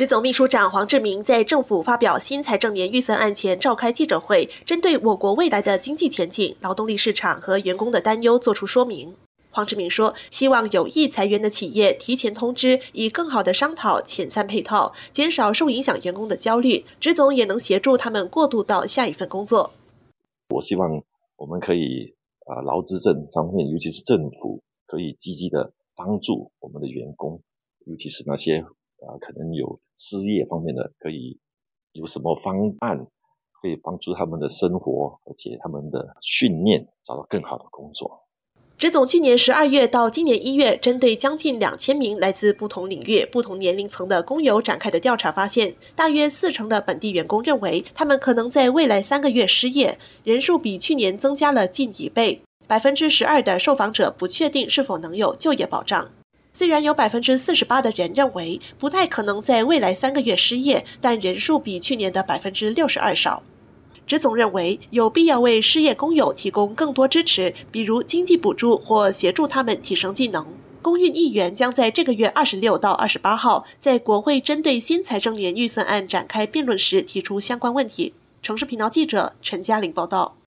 [0.00, 9.14] 职总秘书长黄志明在政府发表新财政年预算案前召开记者会，针对我国未来的经济前景、劳动力市场和员工的担忧作出说明。
[9.50, 16.86] 黄志明说，希望有意裁员的企业提前通知，以更好的商讨遣散配套，减少受影响员工的焦虑。
[16.98, 19.74] 职总也能协助他们过渡到下一份工作。
[20.48, 21.02] 我希望
[21.36, 22.14] 我们可以
[22.46, 27.42] 啊，劳资政方面，尤其是政府，可以积极的帮助我们的员工，
[27.84, 28.64] 尤其是那些。
[29.06, 31.38] 啊，可能有失业方面的，可以
[31.92, 33.06] 有什么方案
[33.60, 38.26] 可以帮助他们的生活，而且他们的训练找到更好的工作。
[38.78, 52.40] 职总去年十二月到今年一月，针对将近两千名来自不同领域、不同年龄层的工友展开的调查发现，大约四成的本地员工认为，他们可能在未来三个月失业，人数比去年增加了近一倍。
[52.66, 56.10] 百分之十二的受访者不确定是否能有就业保障。
[56.52, 63.42] 虽然有百分之四十八的人认为不太可能在未来三个月失业，但人数比去年的百分之六十二少。
[64.06, 70.44] 职总认为有必要为失业工友提供更多支持，比如经济补助或协助他们提升技能。
[70.82, 78.14] 公运议员将在这个月二十六到二十八号在国会针对新财政年预算案展开辩论时提出相关问题。
[78.42, 80.36] 城市频道记者陈嘉玲报道。